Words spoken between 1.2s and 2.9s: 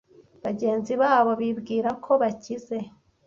bibwira ko bakize